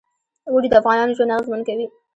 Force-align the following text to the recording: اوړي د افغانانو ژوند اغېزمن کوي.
اوړي 0.49 0.67
د 0.69 0.73
افغانانو 0.81 1.15
ژوند 1.17 1.33
اغېزمن 1.35 1.61
کوي. 1.67 1.85